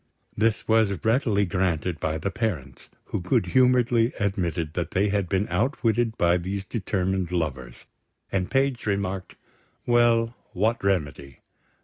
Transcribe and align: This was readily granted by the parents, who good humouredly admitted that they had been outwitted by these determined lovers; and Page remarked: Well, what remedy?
This 0.35 0.67
was 0.67 0.97
readily 1.05 1.45
granted 1.45 1.99
by 1.99 2.17
the 2.17 2.31
parents, 2.31 2.89
who 3.05 3.21
good 3.21 3.45
humouredly 3.45 4.13
admitted 4.19 4.73
that 4.73 4.89
they 4.89 5.09
had 5.09 5.29
been 5.29 5.47
outwitted 5.49 6.17
by 6.17 6.37
these 6.37 6.65
determined 6.65 7.31
lovers; 7.31 7.85
and 8.31 8.49
Page 8.49 8.87
remarked: 8.87 9.35
Well, 9.85 10.35
what 10.53 10.83
remedy? 10.83 11.41